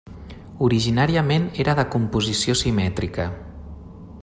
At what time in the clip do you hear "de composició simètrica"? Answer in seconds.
1.81-3.31